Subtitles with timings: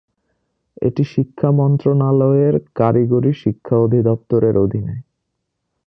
[0.81, 4.95] এটি শিক্ষা মন্ত্রণালয়ের কারিগরি শিক্ষা অধিদপ্তরের অধীনে।